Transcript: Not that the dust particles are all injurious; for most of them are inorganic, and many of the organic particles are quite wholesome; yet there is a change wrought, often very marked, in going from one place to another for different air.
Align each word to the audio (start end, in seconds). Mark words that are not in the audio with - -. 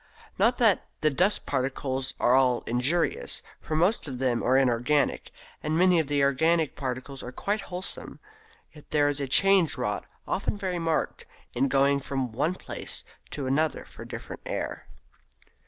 Not 0.39 0.57
that 0.57 0.87
the 1.01 1.11
dust 1.11 1.45
particles 1.45 2.15
are 2.19 2.33
all 2.33 2.61
injurious; 2.65 3.43
for 3.59 3.75
most 3.75 4.07
of 4.07 4.17
them 4.17 4.41
are 4.41 4.57
inorganic, 4.57 5.29
and 5.61 5.77
many 5.77 5.99
of 5.99 6.07
the 6.07 6.23
organic 6.23 6.75
particles 6.75 7.21
are 7.21 7.31
quite 7.31 7.61
wholesome; 7.61 8.19
yet 8.73 8.89
there 8.89 9.07
is 9.07 9.21
a 9.21 9.27
change 9.27 9.77
wrought, 9.77 10.07
often 10.27 10.57
very 10.57 10.79
marked, 10.79 11.27
in 11.53 11.67
going 11.67 11.99
from 11.99 12.31
one 12.31 12.55
place 12.55 13.03
to 13.29 13.45
another 13.45 13.85
for 13.85 14.03
different 14.03 14.41
air. 14.43 14.87